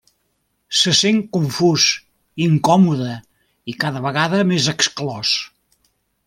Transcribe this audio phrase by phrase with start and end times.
[0.77, 1.85] Se sent confús,
[2.47, 3.11] incòmode,
[3.75, 5.37] i cada vegada més exclòs.